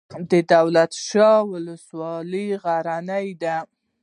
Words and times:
د 0.29 0.31
دولت 0.53 0.91
شاه 1.07 1.39
ولسوالۍ 1.51 2.47
غرنۍ 2.63 3.27
ده 3.43 3.57